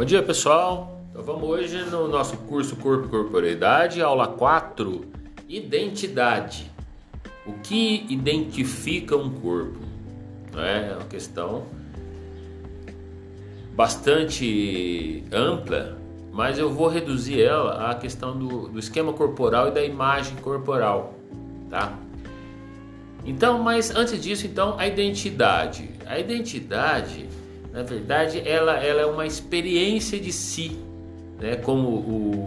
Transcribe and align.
Bom 0.00 0.06
dia 0.06 0.22
pessoal, 0.22 0.98
então 1.10 1.22
vamos 1.22 1.42
hoje 1.46 1.76
no 1.90 2.08
nosso 2.08 2.34
curso 2.34 2.74
Corpo 2.74 3.04
e 3.04 3.10
Corporeidade, 3.10 4.00
aula 4.00 4.28
4, 4.28 5.04
Identidade. 5.46 6.72
O 7.44 7.52
que 7.52 8.06
identifica 8.08 9.14
um 9.14 9.28
corpo? 9.28 9.78
É 10.56 10.94
uma 10.94 11.04
questão 11.04 11.66
bastante 13.74 15.22
ampla, 15.30 15.98
mas 16.32 16.58
eu 16.58 16.72
vou 16.72 16.88
reduzir 16.88 17.42
ela 17.42 17.90
à 17.90 17.94
questão 17.94 18.34
do, 18.38 18.68
do 18.68 18.78
esquema 18.78 19.12
corporal 19.12 19.68
e 19.68 19.70
da 19.70 19.84
imagem 19.84 20.34
corporal, 20.36 21.12
tá? 21.68 21.92
Então, 23.22 23.58
mas 23.58 23.94
antes 23.94 24.18
disso, 24.18 24.46
então, 24.46 24.78
a 24.78 24.86
identidade. 24.86 25.90
A 26.06 26.18
identidade 26.18 27.28
na 27.72 27.82
verdade, 27.82 28.42
ela, 28.44 28.76
ela 28.82 29.02
é 29.02 29.06
uma 29.06 29.26
experiência 29.26 30.18
de 30.18 30.32
si, 30.32 30.76
né? 31.40 31.56
Como 31.56 31.88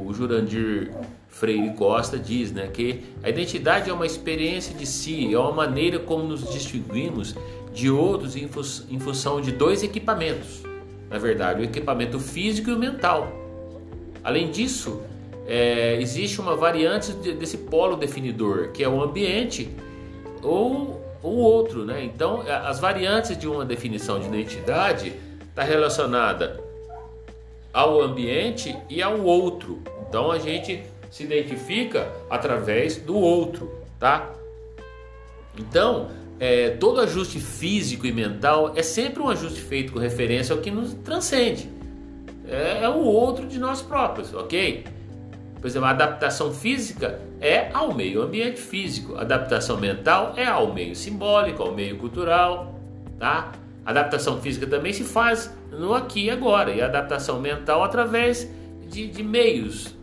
o 0.08 0.14
Jurandir 0.14 0.92
Freire 1.30 1.74
Costa 1.76 2.20
diz, 2.20 2.52
né? 2.52 2.68
Que 2.68 3.02
a 3.24 3.30
identidade 3.30 3.90
é 3.90 3.94
uma 3.94 4.06
experiência 4.06 4.76
de 4.76 4.86
si, 4.86 5.34
é 5.34 5.40
uma 5.40 5.52
maneira 5.52 5.98
como 5.98 6.24
nos 6.24 6.52
distinguimos 6.52 7.36
de 7.74 7.90
outros 7.90 8.36
em, 8.36 8.50
em 8.90 9.00
função 9.00 9.42
de 9.42 9.52
dois 9.52 9.82
equipamentos. 9.82 10.64
Na 11.10 11.18
verdade, 11.18 11.62
o 11.62 11.64
equipamento 11.64 12.20
físico 12.20 12.70
e 12.70 12.74
o 12.74 12.80
mental. 12.80 13.32
Além 14.24 14.52
disso, 14.52 15.02
é, 15.48 15.98
existe 16.02 16.40
uma 16.40 16.56
variante 16.56 17.12
desse 17.14 17.58
polo 17.58 17.96
definidor, 17.96 18.72
que 18.72 18.84
é 18.84 18.90
o 18.90 19.02
ambiente 19.02 19.70
ou 20.42 21.03
o 21.24 21.38
outro, 21.38 21.86
né? 21.86 22.04
Então, 22.04 22.44
as 22.48 22.80
variantes 22.80 23.38
de 23.38 23.48
uma 23.48 23.66
definição 23.66 24.20
de 24.20 24.28
identidade 24.28 25.14
está 25.50 25.64
relacionada 25.64 26.60
ao 27.74 28.02
ambiente 28.02 28.76
e 28.90 29.02
ao 29.02 29.20
outro. 29.22 29.82
Então, 30.08 30.32
a 30.32 30.38
gente 30.38 30.84
se 31.10 31.24
identifica 31.24 32.12
através 32.30 32.98
do 32.98 33.16
outro, 33.16 33.72
tá? 34.00 34.34
Então, 35.58 36.10
é, 36.40 36.72
todo 36.72 37.00
ajuste 37.00 37.40
físico 37.40 38.06
e 38.06 38.12
mental 38.12 38.74
é 38.76 38.84
sempre 38.84 39.22
um 39.22 39.30
ajuste 39.30 39.62
feito 39.62 39.94
com 39.94 40.00
referência 40.00 40.54
ao 40.54 40.62
que 40.62 40.70
nos 40.70 40.94
transcende. 40.94 41.70
É, 42.48 42.84
é 42.84 42.90
o 42.90 43.00
outro 43.00 43.48
de 43.48 43.60
nós 43.60 43.82
próprios, 43.82 44.34
ok? 44.34 44.84
Por 45.64 45.68
exemplo, 45.68 45.88
a 45.88 45.92
adaptação 45.92 46.52
física 46.52 47.22
é 47.40 47.70
ao 47.74 47.94
meio 47.94 48.22
ambiente 48.22 48.60
físico, 48.60 49.16
a 49.16 49.22
adaptação 49.22 49.78
mental 49.78 50.34
é 50.36 50.46
ao 50.46 50.74
meio 50.74 50.94
simbólico, 50.94 51.64
ao 51.64 51.74
meio 51.74 51.96
cultural, 51.98 52.78
tá? 53.18 53.54
A 53.86 53.92
adaptação 53.92 54.42
física 54.42 54.68
também 54.68 54.92
se 54.92 55.06
faz 55.06 55.56
no 55.72 55.94
aqui 55.94 56.26
e 56.26 56.30
agora, 56.30 56.70
e 56.70 56.82
a 56.82 56.86
adaptação 56.88 57.40
mental 57.40 57.82
através 57.82 58.46
de, 58.90 59.08
de 59.08 59.24
meios 59.24 59.96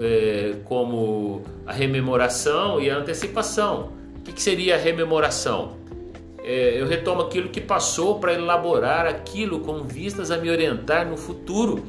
é, 0.00 0.54
como 0.64 1.42
a 1.66 1.74
rememoração 1.74 2.80
e 2.80 2.88
a 2.88 2.96
antecipação. 2.96 3.90
O 4.16 4.22
que, 4.22 4.32
que 4.32 4.40
seria 4.40 4.76
a 4.76 4.78
rememoração? 4.78 5.76
É, 6.42 6.80
eu 6.80 6.86
retomo 6.86 7.20
aquilo 7.20 7.50
que 7.50 7.60
passou 7.60 8.18
para 8.18 8.32
elaborar 8.32 9.04
aquilo 9.04 9.60
com 9.60 9.82
vistas 9.82 10.30
a 10.30 10.38
me 10.38 10.48
orientar 10.48 11.06
no 11.06 11.18
futuro, 11.18 11.84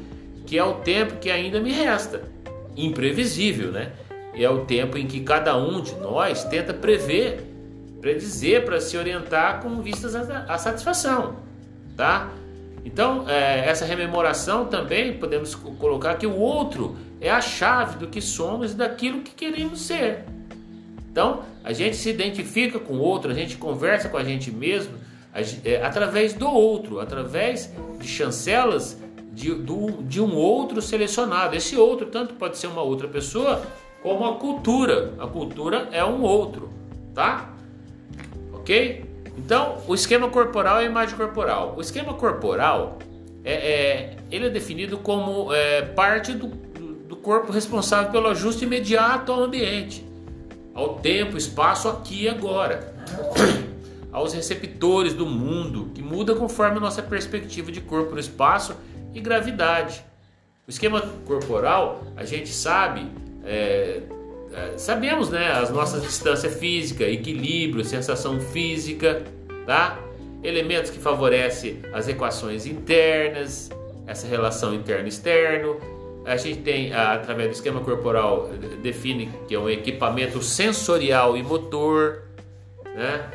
que 0.45 0.57
é 0.57 0.63
o 0.65 0.73
tempo 0.73 1.21
que 1.21 1.31
ainda 1.31 1.61
me 1.61 1.71
resta 1.71 2.32
imprevisível, 2.75 3.71
né? 3.71 3.91
É 4.33 4.49
o 4.49 4.65
tempo 4.65 4.97
em 4.97 5.05
que 5.05 5.21
cada 5.21 5.55
um 5.55 5.81
de 5.81 5.93
nós 5.95 6.43
tenta 6.43 6.73
prever, 6.73 7.43
predizer 8.01 8.65
para 8.65 8.81
se 8.81 8.97
orientar 8.97 9.61
com 9.61 9.81
vistas 9.81 10.15
à 10.15 10.57
satisfação, 10.57 11.35
tá? 11.95 12.31
Então, 12.85 13.29
é, 13.29 13.67
essa 13.67 13.85
rememoração 13.85 14.65
também 14.65 15.13
podemos 15.13 15.55
colocar 15.55 16.15
que 16.15 16.27
o 16.27 16.35
outro 16.35 16.97
é 17.21 17.29
a 17.29 17.39
chave 17.39 17.97
do 17.97 18.07
que 18.07 18.21
somos 18.21 18.71
e 18.71 18.75
daquilo 18.75 19.21
que 19.21 19.31
queremos 19.31 19.81
ser. 19.81 20.25
Então, 21.09 21.43
a 21.63 21.71
gente 21.71 21.95
se 21.95 22.09
identifica 22.09 22.79
com 22.79 22.95
o 22.95 22.99
outro, 22.99 23.31
a 23.31 23.33
gente 23.33 23.55
conversa 23.55 24.09
com 24.09 24.17
a 24.17 24.23
gente 24.23 24.51
mesmo 24.51 24.95
é, 25.63 25.81
através 25.81 26.33
do 26.33 26.47
outro, 26.47 26.99
através 26.99 27.71
de 27.99 28.07
chancelas 28.07 28.99
de, 29.33 29.53
do, 29.53 30.03
de 30.03 30.21
um 30.21 30.35
outro 30.35 30.81
selecionado. 30.81 31.55
Esse 31.55 31.75
outro 31.75 32.07
tanto 32.07 32.35
pode 32.35 32.57
ser 32.57 32.67
uma 32.67 32.81
outra 32.81 33.07
pessoa 33.07 33.63
como 34.01 34.25
a 34.25 34.35
cultura. 34.35 35.13
A 35.19 35.27
cultura 35.27 35.89
é 35.91 36.03
um 36.05 36.21
outro, 36.21 36.69
tá? 37.13 37.49
Ok? 38.53 39.05
Então, 39.37 39.79
o 39.87 39.95
esquema 39.95 40.29
corporal 40.29 40.77
é 40.77 40.81
a 40.81 40.85
imagem 40.85 41.17
corporal. 41.17 41.73
O 41.75 41.81
esquema 41.81 42.13
corporal 42.13 42.99
é, 43.43 43.53
é 43.53 44.17
ele 44.31 44.47
é 44.47 44.49
definido 44.49 44.97
como 44.97 45.51
é, 45.51 45.81
parte 45.81 46.33
do, 46.33 46.47
do 46.47 47.15
corpo 47.15 47.51
responsável 47.51 48.11
pelo 48.11 48.27
ajuste 48.27 48.65
imediato 48.65 49.31
ao 49.31 49.43
ambiente, 49.43 50.05
ao 50.73 50.95
tempo, 50.95 51.35
espaço, 51.35 51.89
aqui 51.89 52.23
e 52.23 52.29
agora. 52.29 52.93
aos 54.13 54.31
receptores 54.31 55.15
do 55.15 55.25
mundo, 55.25 55.89
que 55.95 56.03
muda 56.03 56.35
conforme 56.35 56.77
a 56.77 56.79
nossa 56.79 57.01
perspectiva 57.01 57.71
de 57.71 57.81
corpo 57.81 58.13
no 58.13 58.19
espaço 58.19 58.75
e 59.13 59.19
gravidade. 59.19 60.03
O 60.67 60.69
esquema 60.69 61.01
corporal, 61.25 62.03
a 62.15 62.23
gente 62.23 62.49
sabe, 62.49 63.07
é, 63.45 64.01
é, 64.53 64.77
sabemos, 64.77 65.29
né, 65.29 65.51
as 65.51 65.69
nossas 65.69 66.01
distâncias 66.01 66.57
física, 66.57 67.03
equilíbrio, 67.03 67.83
sensação 67.83 68.39
física, 68.39 69.23
tá? 69.65 69.99
Elementos 70.41 70.89
que 70.89 70.99
favorecem 70.99 71.81
as 71.91 72.07
equações 72.07 72.65
internas, 72.65 73.69
essa 74.07 74.27
relação 74.27 74.73
interno-externo. 74.73 75.77
A 76.25 76.37
gente 76.37 76.61
tem, 76.61 76.93
através 76.93 77.49
do 77.49 77.53
esquema 77.53 77.81
corporal, 77.81 78.49
define 78.81 79.29
que 79.47 79.55
é 79.55 79.59
um 79.59 79.69
equipamento 79.69 80.41
sensorial 80.41 81.35
e 81.35 81.43
motor, 81.43 82.23
né? 82.95 83.29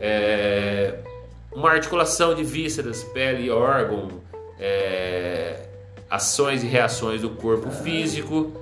É, 0.00 0.94
uma 1.54 1.70
articulação 1.70 2.34
de 2.34 2.42
vísceras, 2.42 3.04
pele 3.04 3.44
e 3.44 3.50
órgão, 3.50 4.08
é, 4.62 5.56
ações 6.08 6.62
e 6.62 6.66
reações 6.68 7.20
do 7.20 7.30
corpo 7.30 7.68
físico, 7.68 8.52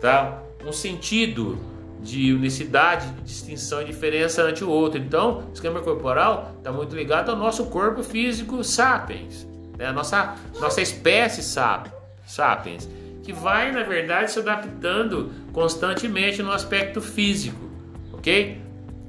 tá? 0.00 0.40
Um 0.64 0.72
sentido 0.72 1.58
de 2.00 2.32
unicidade, 2.32 3.08
de 3.08 3.22
distinção 3.22 3.82
e 3.82 3.86
diferença 3.86 4.42
ante 4.42 4.62
o 4.62 4.70
outro. 4.70 5.00
Então, 5.00 5.44
o 5.50 5.52
esquema 5.52 5.80
corporal 5.80 6.52
está 6.56 6.70
muito 6.70 6.94
ligado 6.94 7.30
ao 7.30 7.36
nosso 7.36 7.66
corpo 7.66 8.02
físico 8.04 8.62
sapiens, 8.62 9.46
né? 9.76 9.86
a 9.86 9.92
nossa, 9.92 10.36
nossa 10.60 10.80
espécie 10.80 11.42
sapiens, 11.42 12.88
que 13.24 13.32
vai, 13.32 13.72
na 13.72 13.82
verdade, 13.82 14.30
se 14.30 14.38
adaptando 14.38 15.32
constantemente 15.52 16.42
no 16.42 16.52
aspecto 16.52 17.00
físico, 17.00 17.68
ok? 18.12 18.60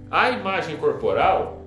A 0.10 0.32
imagem 0.32 0.76
corporal, 0.76 1.62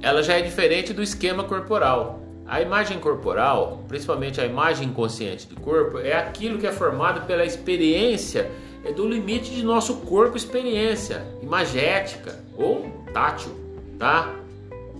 ela 0.00 0.22
já 0.22 0.38
é 0.38 0.40
diferente 0.40 0.92
do 0.94 1.02
esquema 1.02 1.44
corporal. 1.44 2.27
A 2.48 2.62
imagem 2.62 2.98
corporal, 2.98 3.84
principalmente 3.86 4.40
a 4.40 4.46
imagem 4.46 4.88
inconsciente 4.88 5.46
do 5.46 5.60
corpo, 5.60 5.98
é 5.98 6.14
aquilo 6.14 6.58
que 6.58 6.66
é 6.66 6.72
formado 6.72 7.26
pela 7.26 7.44
experiência 7.44 8.50
é 8.82 8.90
do 8.92 9.06
limite 9.06 9.54
de 9.54 9.62
nosso 9.62 9.96
corpo 9.96 10.34
experiência 10.36 11.26
imagética 11.42 12.38
ou 12.56 12.90
tátil, 13.12 13.52
tá? 13.98 14.34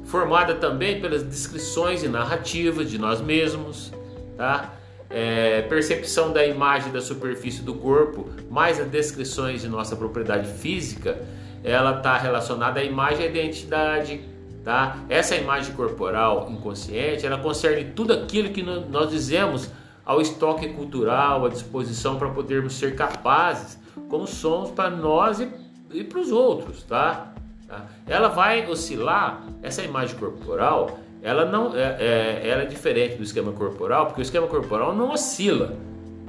Formada 0.05 0.55
também 0.57 1.01
pelas 1.01 1.23
descrições 1.23 2.03
e 2.03 2.09
narrativas 2.09 2.91
de 2.91 2.99
nós 2.99 3.21
mesmos, 3.21 3.93
tá? 4.37 4.75
É, 5.09 5.63
percepção 5.63 6.35
da 6.35 6.45
imagem 6.47 6.93
da 6.93 7.01
superfície 7.01 7.63
do 7.63 7.73
corpo, 7.73 8.29
mais 8.51 8.79
as 8.79 8.89
descrições 8.89 9.63
de 9.63 9.69
nossa 9.69 9.97
propriedade 9.97 10.53
física, 10.53 11.19
ela 11.65 11.97
está 11.97 12.19
relacionada 12.19 12.81
à 12.81 12.85
imagem 12.85 13.21
e 13.21 13.27
à 13.27 13.31
identidade, 13.31 14.21
Tá? 14.65 14.99
Essa 15.09 15.37
imagem 15.37 15.75
corporal 15.75 16.49
inconsciente, 16.51 17.25
ela 17.25 17.39
concerne 17.39 17.93
tudo 17.93 18.13
aquilo 18.13 18.51
que 18.51 18.63
nós 18.63 19.11
dizemos 19.11 19.71
ao 20.05 20.21
estoque 20.21 20.69
cultural, 20.71 21.45
à 21.45 21.49
disposição 21.49 22.19
para 22.19 22.31
podermos 22.31 22.75
ser 22.75 22.95
capazes, 22.95 23.79
como 24.09 24.27
somos 24.27 24.71
para 24.71 24.91
nós 24.91 25.41
e, 25.41 25.49
e 25.93 26.03
para 26.05 26.19
os 26.19 26.31
outros, 26.31 26.83
tá? 26.83 27.33
tá? 27.67 27.87
Ela 28.07 28.29
vai 28.29 28.67
oscilar, 28.69 29.43
essa 29.63 29.83
imagem 29.83 30.17
corporal, 30.17 30.99
ela 31.23 31.45
não 31.45 31.77
é, 31.77 31.97
é, 31.99 32.49
ela 32.49 32.63
é 32.63 32.67
diferente 32.67 33.17
do 33.17 33.23
esquema 33.23 33.53
corporal, 33.53 34.07
porque 34.07 34.21
o 34.21 34.23
esquema 34.23 34.47
corporal 34.47 34.95
não 34.95 35.11
oscila. 35.11 35.77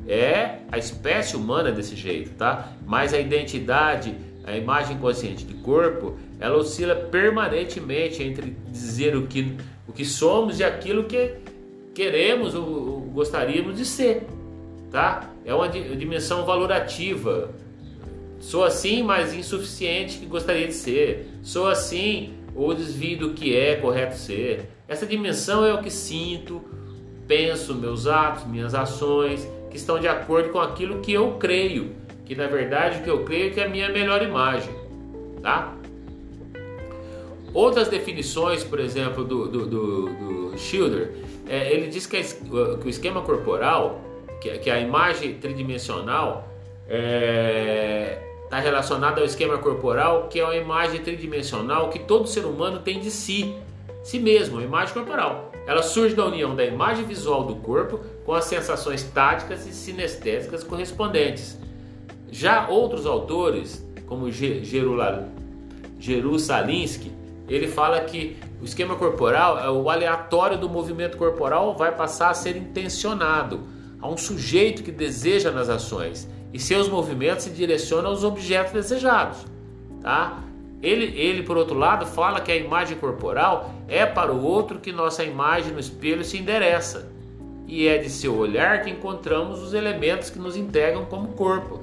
É 0.08 0.60
a 0.72 0.78
espécie 0.78 1.36
humana 1.36 1.72
desse 1.72 1.96
jeito, 1.96 2.32
tá? 2.36 2.70
Mas 2.86 3.14
a 3.14 3.20
identidade 3.20 4.16
a 4.50 4.58
imagem 4.58 4.98
consciente 4.98 5.46
do 5.46 5.54
corpo, 5.62 6.18
ela 6.40 6.58
oscila 6.58 6.96
permanentemente 6.96 8.24
entre 8.24 8.56
dizer 8.68 9.16
o 9.16 9.28
que, 9.28 9.56
o 9.88 9.94
que 9.94 10.04
somos 10.04 10.60
e 10.60 10.64
aquilo 10.64 11.04
que 11.04 11.36
queremos 11.94 12.56
ou, 12.56 12.64
ou 12.68 13.02
gostaríamos 13.02 13.78
de 13.78 13.86
ser, 13.86 14.26
tá? 14.92 15.30
É 15.46 15.54
uma 15.54 15.70
dimensão 15.70 16.46
valorativa. 16.46 17.52
Sou 18.40 18.64
assim, 18.64 19.04
mas 19.04 19.34
insuficiente 19.34 20.18
que 20.18 20.26
gostaria 20.26 20.66
de 20.66 20.74
ser. 20.74 21.28
Sou 21.44 21.68
assim 21.68 22.34
ou 22.56 22.74
desvio 22.74 23.20
do 23.20 23.34
que 23.34 23.56
é 23.56 23.76
correto 23.76 24.18
ser. 24.18 24.70
Essa 24.88 25.06
dimensão 25.06 25.64
é 25.64 25.74
o 25.74 25.82
que 25.82 25.92
sinto, 25.92 26.62
penso, 27.28 27.76
meus 27.76 28.08
atos, 28.08 28.48
minhas 28.48 28.74
ações, 28.74 29.48
que 29.70 29.78
estão 29.78 30.00
de 30.00 30.08
acordo 30.08 30.50
com 30.50 30.60
aquilo 30.60 31.02
que 31.02 31.14
eu 31.14 31.34
creio, 31.34 31.96
que 32.30 32.36
na 32.36 32.46
verdade 32.46 33.00
o 33.00 33.04
que 33.04 33.10
eu 33.10 33.24
creio 33.26 33.48
é 33.48 33.50
que 33.50 33.60
é 33.60 33.66
a 33.66 33.68
minha 33.68 33.90
melhor 33.90 34.22
imagem, 34.22 34.72
tá? 35.42 35.74
Outras 37.52 37.88
definições, 37.88 38.64
por 38.64 38.80
exemplo, 38.80 39.24
do, 39.24 39.48
do, 39.48 39.66
do, 39.66 40.10
do 40.52 40.58
Schilder, 40.60 41.12
é, 41.48 41.74
ele 41.74 41.88
diz 41.88 42.06
que, 42.06 42.18
a, 42.18 42.24
que, 42.24 42.86
o 42.86 42.88
esquema 42.88 43.24
corporal, 43.24 44.00
que, 44.40 44.60
que 44.60 44.70
a 44.70 44.80
imagem 44.80 45.40
tridimensional, 45.40 46.48
está 46.84 46.96
é, 46.96 48.22
tá 48.48 48.60
relacionada 48.60 49.22
ao 49.22 49.26
esquema 49.26 49.58
corporal, 49.58 50.28
que 50.28 50.40
é 50.40 50.44
uma 50.44 50.56
imagem 50.56 51.02
tridimensional 51.02 51.90
que 51.90 51.98
todo 51.98 52.28
ser 52.28 52.46
humano 52.46 52.82
tem 52.82 53.00
de 53.00 53.10
si, 53.10 53.56
si 54.04 54.20
mesmo, 54.20 54.60
a 54.60 54.62
imagem 54.62 54.94
corporal. 54.94 55.52
Ela 55.66 55.82
surge 55.82 56.14
da 56.14 56.26
união 56.26 56.56
da 56.56 56.64
imagem 56.64 57.06
visual 57.06 57.44
do 57.46 57.56
corpo 57.56 58.00
com 58.24 58.36
as 58.36 58.46
sensações 58.46 59.02
táticas 59.02 59.66
e 59.66 59.74
sinestésicas 59.74 60.64
correspondentes. 60.64 61.58
Já 62.32 62.68
outros 62.68 63.06
autores, 63.06 63.86
como 64.06 64.32
Jerusalinski, 66.00 67.12
ele 67.48 67.68
fala 67.68 68.00
que 68.02 68.38
o 68.62 68.66
esquema 68.66 68.96
corporal, 68.96 69.58
é 69.58 69.70
o 69.70 69.90
aleatório 69.90 70.58
do 70.58 70.70
movimento 70.70 71.18
corporal 71.18 71.76
vai 71.76 71.96
passar 71.96 72.30
a 72.30 72.34
ser 72.34 72.56
intencionado 72.58 73.62
a 74.02 74.08
um 74.08 74.18
sujeito 74.18 74.84
que 74.84 74.92
deseja 74.92 75.52
nas 75.52 75.70
ações 75.70 76.30
e 76.54 76.60
seus 76.60 76.88
movimentos 76.90 77.46
se 77.46 77.50
direcionam 77.52 78.10
aos 78.10 78.24
objetos 78.24 78.74
desejados, 78.74 79.46
tá? 80.02 80.44
Ele, 80.82 81.06
ele, 81.20 81.44
por 81.44 81.58
outro 81.58 81.78
lado, 81.78 82.06
fala 82.06 82.40
que 82.40 82.52
a 82.52 82.56
imagem 82.56 82.98
corporal 82.98 83.74
é 83.88 84.06
para 84.06 84.32
o 84.32 84.44
outro 84.44 84.80
que 84.80 84.92
nossa 84.94 85.24
imagem 85.24 85.74
no 85.74 85.80
espelho 85.80 86.24
se 86.24 86.38
endereça. 86.38 87.12
E 87.68 87.86
é 87.88 87.98
de 87.98 88.10
seu 88.10 88.36
olhar 88.38 88.82
que 88.82 88.90
encontramos 88.90 89.62
os 89.62 89.74
elementos 89.74 90.30
que 90.30 90.40
nos 90.40 90.56
integram 90.56 91.06
como 91.06 91.34
corpo. 91.34 91.82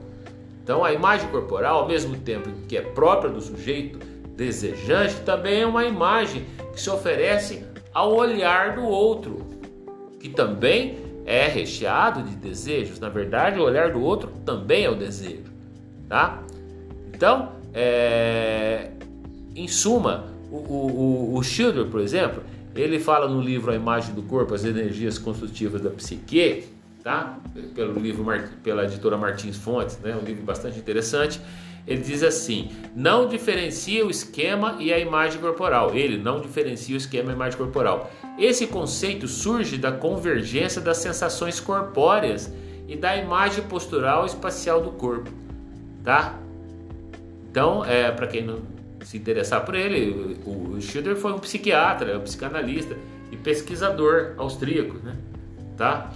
Então, 0.66 0.84
a 0.84 0.92
imagem 0.92 1.28
corporal, 1.28 1.82
ao 1.82 1.86
mesmo 1.86 2.16
tempo 2.16 2.50
que 2.66 2.76
é 2.76 2.82
própria 2.82 3.30
do 3.30 3.40
sujeito 3.40 4.00
desejante, 4.36 5.14
também 5.20 5.60
é 5.60 5.66
uma 5.66 5.84
imagem 5.84 6.44
que 6.72 6.80
se 6.80 6.90
oferece 6.90 7.64
ao 7.94 8.12
olhar 8.12 8.74
do 8.74 8.82
outro, 8.82 9.46
que 10.18 10.28
também 10.28 10.98
é 11.24 11.46
recheado 11.46 12.20
de 12.20 12.34
desejos. 12.34 12.98
Na 12.98 13.08
verdade, 13.08 13.60
o 13.60 13.62
olhar 13.62 13.92
do 13.92 14.02
outro 14.02 14.28
também 14.44 14.84
é 14.84 14.90
o 14.90 14.96
desejo, 14.96 15.44
tá? 16.08 16.42
Então, 17.14 17.52
é... 17.72 18.90
em 19.54 19.68
suma, 19.68 20.24
o, 20.50 20.56
o, 20.56 21.36
o 21.36 21.42
Schilder, 21.44 21.86
por 21.86 22.00
exemplo, 22.00 22.42
ele 22.74 22.98
fala 22.98 23.28
no 23.28 23.40
livro 23.40 23.70
A 23.70 23.76
Imagem 23.76 24.16
do 24.16 24.22
Corpo, 24.22 24.52
as 24.52 24.64
energias 24.64 25.16
construtivas 25.16 25.80
da 25.80 25.90
psique, 25.90 26.64
tá? 27.06 27.38
Pelo 27.72 28.00
livro 28.00 28.26
pela 28.64 28.82
editora 28.82 29.16
Martins 29.16 29.56
Fontes, 29.56 29.96
né? 30.00 30.18
Um 30.20 30.24
livro 30.24 30.42
bastante 30.42 30.76
interessante. 30.76 31.40
Ele 31.86 32.02
diz 32.02 32.24
assim: 32.24 32.72
não 32.96 33.28
diferencia 33.28 34.04
o 34.04 34.10
esquema 34.10 34.74
e 34.80 34.92
a 34.92 34.98
imagem 34.98 35.40
corporal. 35.40 35.94
Ele 35.94 36.18
não 36.18 36.40
diferencia 36.40 36.96
o 36.96 36.98
esquema 36.98 37.30
e 37.30 37.32
a 37.32 37.36
imagem 37.36 37.56
corporal. 37.56 38.10
Esse 38.36 38.66
conceito 38.66 39.28
surge 39.28 39.78
da 39.78 39.92
convergência 39.92 40.80
das 40.80 40.96
sensações 40.96 41.60
corpóreas 41.60 42.52
e 42.88 42.96
da 42.96 43.16
imagem 43.16 43.62
postural 43.62 44.26
espacial 44.26 44.82
do 44.82 44.90
corpo, 44.90 45.30
tá? 46.02 46.36
Então, 47.48 47.84
é, 47.84 48.10
para 48.10 48.26
quem 48.26 48.42
não 48.42 48.62
se 49.04 49.16
interessar 49.16 49.64
por 49.64 49.76
ele, 49.76 50.36
o 50.44 50.80
Schiller 50.80 51.14
foi 51.14 51.32
um 51.32 51.38
psiquiatra, 51.38 52.18
um 52.18 52.22
psicanalista 52.22 52.96
e 53.30 53.36
pesquisador 53.36 54.34
austríaco, 54.36 54.98
né? 55.04 55.16
Tá? 55.76 56.10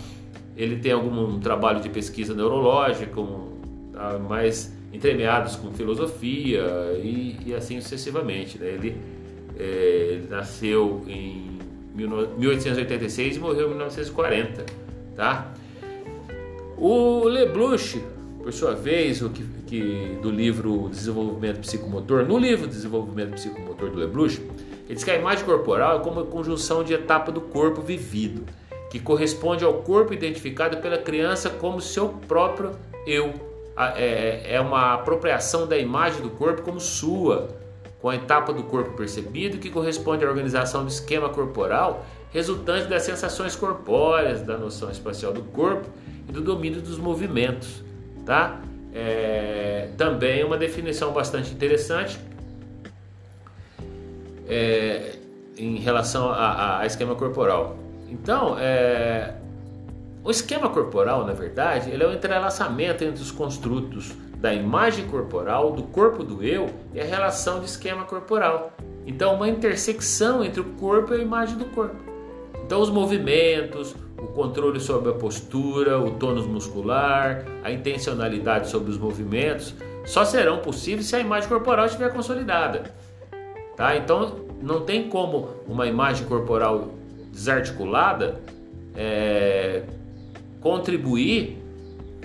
Ele 0.61 0.77
tem 0.77 0.93
algum 0.93 1.41
trabalho 1.41 1.81
de 1.81 1.89
pesquisa 1.89 2.35
neurológica, 2.35 3.19
um, 3.19 3.57
tá? 3.95 4.21
mas 4.29 4.77
entremeados 4.93 5.57
com 5.57 5.73
filosofia 5.73 6.62
e, 7.03 7.39
e 7.47 7.55
assim 7.55 7.81
sucessivamente. 7.81 8.59
Né? 8.59 8.67
Ele, 8.67 8.97
é, 9.59 9.62
ele, 10.12 10.29
nasceu 10.29 11.03
em 11.09 11.59
1886 11.95 13.37
e 13.37 13.41
morreu 13.41 13.69
em 13.69 13.71
1940. 13.71 14.67
Tá? 15.17 15.51
O 16.77 17.25
Lebluch, 17.25 18.03
por 18.43 18.53
sua 18.53 18.75
vez, 18.75 19.23
o 19.23 19.31
que, 19.31 19.43
que, 19.67 20.19
do 20.21 20.31
livro 20.31 20.91
Desenvolvimento 20.91 21.61
Psicomotor, 21.61 22.27
no 22.27 22.37
livro 22.37 22.67
Desenvolvimento 22.67 23.33
Psicomotor 23.33 23.89
do 23.89 23.99
Lebluch, 23.99 24.39
ele 24.87 24.95
diz 24.95 25.05
que 25.05 25.11
a 25.11 25.17
imagem 25.17 25.43
corporal 25.47 26.01
é 26.01 26.03
como 26.03 26.21
a 26.21 26.27
conjunção 26.27 26.85
de 26.85 26.93
etapa 26.93 27.33
do 27.33 27.41
corpo 27.41 27.81
vivido, 27.81 28.45
que 28.91 29.01
corresponde 29.01 29.65
ao 29.65 29.75
corpo 29.75 30.13
identificado 30.13 30.79
pela 30.79 30.99
criança 30.99 31.49
como 31.49 31.81
seu 31.81 32.09
próprio 32.09 32.73
eu 33.07 33.33
é, 33.97 34.57
é 34.57 34.61
uma 34.61 34.93
apropriação 34.93 35.67
da 35.67 35.79
imagem 35.79 36.21
do 36.21 36.29
corpo 36.29 36.61
como 36.61 36.79
sua, 36.79 37.49
com 38.03 38.11
a 38.11 38.17
etapa 38.17 38.53
do 38.53 38.65
corpo 38.65 38.95
percebido 38.95 39.57
que 39.57 39.71
corresponde 39.71 40.23
à 40.25 40.29
organização 40.29 40.83
do 40.85 40.89
esquema 40.89 41.31
corporal 41.31 42.05
resultante 42.33 42.87
das 42.89 43.03
sensações 43.03 43.57
corpóreas, 43.57 44.43
da 44.43 44.57
noção 44.57 44.91
espacial 44.91 45.33
do 45.33 45.43
corpo 45.43 45.89
e 46.29 46.33
do 46.33 46.41
domínio 46.41 46.81
dos 46.81 46.99
movimentos. 46.99 47.83
Tá? 48.25 48.61
É, 48.95 49.91
também 49.97 50.45
uma 50.45 50.57
definição 50.57 51.13
bastante 51.13 51.53
interessante 51.53 52.19
é, 54.49 55.17
em 55.57 55.77
relação 55.77 56.31
a, 56.31 56.81
a, 56.81 56.87
esquema 56.87 57.15
corporal. 57.15 57.77
Então, 58.11 58.57
é, 58.59 59.35
o 60.25 60.31
esquema 60.31 60.69
corporal, 60.69 61.25
na 61.25 61.33
verdade, 61.33 61.91
ele 61.91 62.03
é 62.03 62.07
o 62.07 62.12
entrelaçamento 62.12 63.05
entre 63.05 63.23
os 63.23 63.31
construtos 63.31 64.12
da 64.37 64.53
imagem 64.53 65.07
corporal, 65.07 65.73
do 65.73 65.85
corpo 65.85 66.25
do 66.25 66.43
eu 66.43 66.69
e 66.93 67.01
a 67.01 67.05
relação 67.05 67.61
de 67.61 67.67
esquema 67.67 68.05
corporal. 68.05 68.73
Então, 69.07 69.35
uma 69.35 69.49
intersecção 69.49 70.45
entre 70.45 70.61
o 70.61 70.65
corpo 70.65 71.15
e 71.15 71.19
a 71.19 71.23
imagem 71.23 71.57
do 71.57 71.67
corpo. 71.67 71.97
Então, 72.65 72.81
os 72.81 72.91
movimentos, 72.91 73.95
o 74.19 74.27
controle 74.29 74.81
sobre 74.81 75.11
a 75.11 75.15
postura, 75.15 75.99
o 75.99 76.13
tônus 76.13 76.47
muscular, 76.47 77.45
a 77.63 77.71
intencionalidade 77.71 78.69
sobre 78.69 78.91
os 78.91 78.99
movimentos 78.99 79.75
só 80.05 80.25
serão 80.25 80.59
possíveis 80.59 81.06
se 81.06 81.17
a 81.17 81.21
imagem 81.21 81.49
corporal 81.49 81.87
estiver 81.87 82.13
consolidada. 82.13 82.95
Tá? 83.77 83.97
Então, 83.97 84.37
não 84.61 84.83
tem 84.83 85.09
como 85.09 85.49
uma 85.67 85.87
imagem 85.87 86.27
corporal 86.27 87.00
desarticulada 87.31 88.41
é, 88.96 89.82
contribuir, 90.60 91.58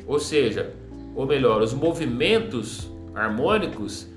ou 0.05 0.19
seja, 0.19 0.73
ou 1.15 1.25
melhor, 1.25 1.61
os 1.61 1.73
movimentos 1.73 2.89
harmônicos 3.13 4.07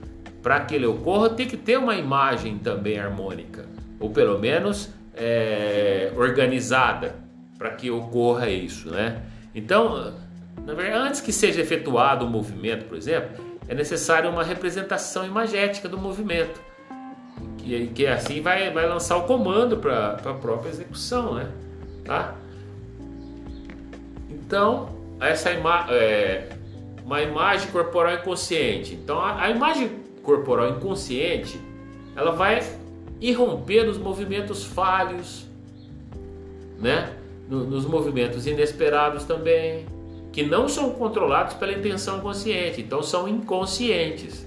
para 0.42 0.60
que 0.60 0.74
ele 0.74 0.86
ocorra 0.86 1.30
tem 1.30 1.46
que 1.46 1.56
ter 1.56 1.78
uma 1.78 1.96
imagem 1.96 2.58
também 2.58 2.98
harmônica, 2.98 3.66
ou 4.00 4.10
pelo 4.10 4.38
menos 4.38 4.90
é, 5.14 6.12
organizada 6.16 7.16
para 7.58 7.70
que 7.70 7.90
ocorra 7.90 8.48
isso, 8.48 8.90
né? 8.90 9.22
Então, 9.54 10.14
na 10.64 10.74
verdade, 10.74 11.08
antes 11.08 11.20
que 11.20 11.32
seja 11.32 11.60
efetuado 11.60 12.24
o 12.24 12.30
movimento, 12.30 12.84
por 12.84 12.96
exemplo, 12.96 13.44
é 13.66 13.74
necessário 13.74 14.30
uma 14.30 14.44
representação 14.44 15.26
imagética 15.26 15.88
do 15.88 15.98
movimento, 15.98 16.60
que, 17.68 17.86
que 17.88 18.06
assim 18.06 18.40
vai, 18.40 18.70
vai 18.70 18.88
lançar 18.88 19.16
o 19.18 19.24
comando 19.24 19.76
para 19.76 20.12
a 20.24 20.34
própria 20.34 20.70
execução, 20.70 21.34
né? 21.34 21.50
Tá? 22.04 22.34
Então, 24.30 24.88
essa 25.20 25.52
ima 25.52 25.86
é 25.90 26.48
uma 27.04 27.20
imagem 27.20 27.70
corporal 27.70 28.14
inconsciente. 28.14 28.94
Então, 28.94 29.20
a, 29.20 29.42
a 29.42 29.50
imagem 29.50 29.90
corporal 30.22 30.70
inconsciente, 30.70 31.60
ela 32.16 32.32
vai 32.32 32.62
irromper 33.20 33.84
nos 33.84 33.98
movimentos 33.98 34.64
falhos, 34.64 35.46
né? 36.78 37.12
No, 37.48 37.64
nos 37.64 37.84
movimentos 37.84 38.46
inesperados 38.46 39.24
também, 39.24 39.86
que 40.32 40.42
não 40.42 40.68
são 40.68 40.90
controlados 40.90 41.54
pela 41.54 41.72
intenção 41.72 42.20
consciente, 42.20 42.80
então 42.80 43.02
são 43.02 43.28
inconscientes, 43.28 44.46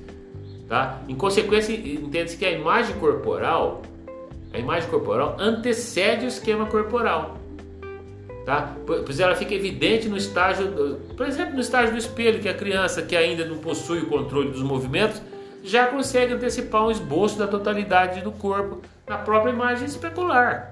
tá? 0.71 1.01
Em 1.05 1.13
consequência, 1.13 1.73
entende-se 1.73 2.37
que 2.37 2.45
a 2.45 2.51
imagem 2.51 2.95
corporal, 2.95 3.81
a 4.53 4.57
imagem 4.57 4.89
corporal 4.89 5.35
antecede 5.37 6.23
o 6.23 6.29
esquema 6.29 6.65
corporal. 6.65 7.37
Tá? 8.45 8.73
Pois 8.85 9.19
ela 9.19 9.35
fica 9.35 9.53
evidente 9.53 10.07
no 10.07 10.15
estágio, 10.15 10.97
por 11.17 11.27
exemplo, 11.27 11.55
no 11.55 11.59
estágio 11.59 11.91
do 11.91 11.97
espelho, 11.97 12.39
que 12.39 12.47
a 12.47 12.53
criança 12.53 13.01
que 13.01 13.17
ainda 13.17 13.43
não 13.43 13.57
possui 13.57 13.99
o 13.99 14.05
controle 14.05 14.49
dos 14.49 14.63
movimentos 14.63 15.21
já 15.61 15.87
consegue 15.87 16.35
antecipar 16.35 16.87
um 16.87 16.91
esboço 16.91 17.37
da 17.37 17.47
totalidade 17.47 18.21
do 18.21 18.31
corpo 18.31 18.81
na 19.05 19.17
própria 19.17 19.51
imagem 19.51 19.85
especular. 19.85 20.69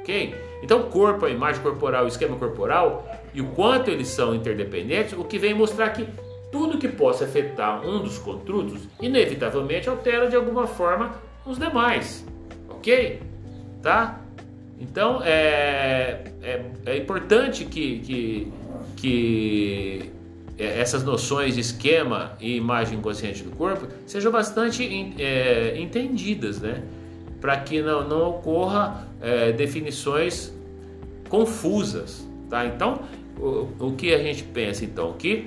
Ok? 0.00 0.34
Então, 0.64 0.82
corpo, 0.90 1.24
a 1.24 1.30
imagem 1.30 1.62
corporal, 1.62 2.06
o 2.06 2.08
esquema 2.08 2.34
corporal 2.34 3.08
e 3.32 3.40
o 3.40 3.46
quanto 3.50 3.88
eles 3.88 4.08
são 4.08 4.34
interdependentes, 4.34 5.12
o 5.12 5.22
que 5.22 5.38
vem 5.38 5.54
mostrar 5.54 5.90
que 5.90 6.04
tudo 6.50 6.78
que 6.78 6.88
possa 6.88 7.24
afetar 7.24 7.86
um 7.86 8.02
dos 8.02 8.18
construtos, 8.18 8.82
inevitavelmente 9.00 9.88
altera 9.88 10.28
de 10.28 10.36
alguma 10.36 10.66
forma 10.66 11.14
os 11.44 11.58
demais. 11.58 12.24
Ok? 12.68 13.20
Tá? 13.82 14.20
Então 14.80 15.20
é, 15.22 16.24
é, 16.42 16.64
é 16.86 16.96
importante 16.96 17.64
que, 17.64 17.98
que, 18.00 18.52
que 18.96 20.12
essas 20.58 21.04
noções 21.04 21.54
de 21.54 21.60
esquema 21.60 22.36
e 22.40 22.56
imagem 22.56 23.00
consciente 23.00 23.42
do 23.42 23.50
corpo 23.50 23.86
sejam 24.06 24.32
bastante 24.32 24.84
é, 25.18 25.78
entendidas, 25.78 26.60
né? 26.60 26.82
Para 27.40 27.56
que 27.58 27.80
não, 27.80 28.06
não 28.06 28.30
ocorra 28.30 29.06
é, 29.20 29.52
definições 29.52 30.52
confusas, 31.28 32.26
tá? 32.50 32.66
Então, 32.66 33.02
o, 33.38 33.68
o 33.78 33.94
que 33.96 34.12
a 34.12 34.18
gente 34.18 34.42
pensa 34.42 34.84
então 34.84 35.12
que 35.12 35.46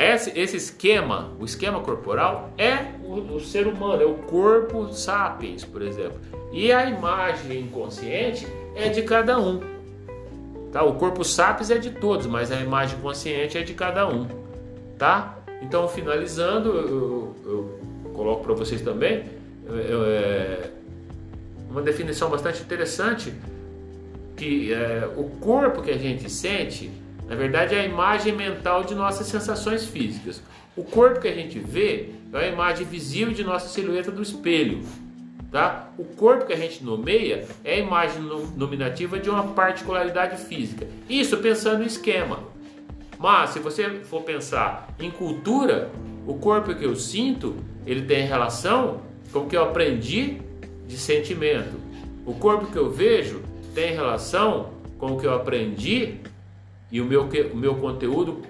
esse, 0.00 0.38
esse 0.38 0.56
esquema, 0.56 1.32
o 1.38 1.44
esquema 1.44 1.80
corporal 1.80 2.50
é 2.56 2.86
o, 3.04 3.34
o 3.34 3.40
ser 3.40 3.66
humano, 3.66 4.02
é 4.02 4.06
o 4.06 4.14
corpo 4.14 4.92
sapiens, 4.92 5.64
por 5.64 5.82
exemplo, 5.82 6.18
e 6.52 6.72
a 6.72 6.88
imagem 6.88 7.60
inconsciente 7.60 8.46
é 8.74 8.88
de 8.88 9.02
cada 9.02 9.38
um. 9.38 9.60
Tá? 10.72 10.82
O 10.82 10.94
corpo 10.94 11.22
sapiens 11.22 11.70
é 11.70 11.78
de 11.78 11.90
todos, 11.90 12.26
mas 12.26 12.50
a 12.50 12.60
imagem 12.60 12.98
consciente 13.00 13.58
é 13.58 13.62
de 13.62 13.74
cada 13.74 14.08
um. 14.08 14.26
Tá? 14.96 15.38
Então, 15.60 15.86
finalizando, 15.86 16.70
eu, 16.70 17.36
eu 17.44 17.80
coloco 18.14 18.44
para 18.44 18.54
vocês 18.54 18.80
também 18.80 19.24
é, 19.68 20.70
uma 21.70 21.82
definição 21.82 22.30
bastante 22.30 22.62
interessante 22.62 23.32
que 24.36 24.72
é, 24.72 25.08
o 25.16 25.24
corpo 25.24 25.82
que 25.82 25.90
a 25.90 25.98
gente 25.98 26.30
sente, 26.30 26.90
na 27.30 27.36
verdade, 27.36 27.76
é 27.76 27.82
a 27.82 27.84
imagem 27.84 28.34
mental 28.34 28.82
de 28.82 28.92
nossas 28.92 29.28
sensações 29.28 29.86
físicas. 29.86 30.42
O 30.76 30.82
corpo 30.82 31.20
que 31.20 31.28
a 31.28 31.32
gente 31.32 31.60
vê 31.60 32.08
é 32.32 32.38
a 32.38 32.48
imagem 32.48 32.84
visível 32.84 33.32
de 33.32 33.44
nossa 33.44 33.68
silhueta 33.68 34.10
do 34.10 34.20
espelho. 34.20 34.80
Tá? 35.48 35.90
O 35.96 36.02
corpo 36.02 36.46
que 36.46 36.52
a 36.52 36.56
gente 36.56 36.82
nomeia 36.82 37.46
é 37.62 37.74
a 37.74 37.78
imagem 37.78 38.20
nominativa 38.56 39.16
de 39.16 39.30
uma 39.30 39.44
particularidade 39.44 40.42
física. 40.42 40.88
Isso 41.08 41.36
pensando 41.36 41.84
em 41.84 41.86
esquema. 41.86 42.40
Mas 43.16 43.50
se 43.50 43.60
você 43.60 43.88
for 44.02 44.22
pensar 44.22 44.88
em 44.98 45.08
cultura, 45.08 45.88
o 46.26 46.34
corpo 46.34 46.74
que 46.74 46.84
eu 46.84 46.96
sinto, 46.96 47.54
ele 47.86 48.02
tem 48.02 48.26
relação 48.26 49.02
com 49.32 49.40
o 49.40 49.46
que 49.46 49.56
eu 49.56 49.62
aprendi 49.62 50.38
de 50.84 50.98
sentimento. 50.98 51.78
O 52.26 52.34
corpo 52.34 52.66
que 52.66 52.76
eu 52.76 52.90
vejo 52.90 53.40
tem 53.72 53.94
relação 53.94 54.70
com 54.98 55.12
o 55.12 55.20
que 55.20 55.28
eu 55.28 55.34
aprendi 55.34 56.18
e 56.90 57.00
o 57.00 57.04
meu, 57.04 57.28
o 57.52 57.56
meu 57.56 57.74
conteúdo 57.76 58.40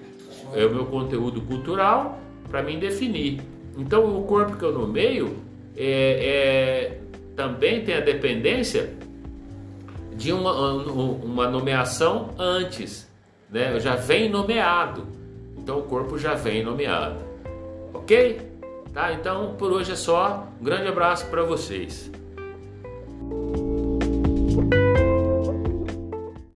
é 0.53 0.65
o 0.65 0.73
meu 0.73 0.85
conteúdo 0.85 1.41
cultural 1.41 2.19
para 2.49 2.61
mim 2.61 2.79
definir. 2.79 3.41
Então 3.77 4.17
o 4.19 4.23
corpo 4.23 4.57
que 4.57 4.63
eu 4.63 4.71
nomeio 4.71 5.37
é, 5.75 5.87
é, 5.87 6.99
também 7.35 7.83
tem 7.83 7.95
a 7.95 8.01
dependência 8.01 8.93
de 10.15 10.33
uma, 10.33 10.51
uma 10.53 11.49
nomeação 11.49 12.31
antes, 12.37 13.09
né? 13.49 13.79
Já 13.79 13.95
vem 13.95 14.29
nomeado, 14.29 15.07
então 15.57 15.79
o 15.79 15.83
corpo 15.83 16.17
já 16.17 16.33
vem 16.33 16.63
nomeado, 16.63 17.23
ok? 17.93 18.41
Tá? 18.93 19.13
Então 19.13 19.55
por 19.57 19.71
hoje 19.71 19.93
é 19.93 19.95
só. 19.95 20.47
Um 20.59 20.63
grande 20.63 20.87
abraço 20.87 21.27
para 21.27 21.43
vocês. 21.43 22.11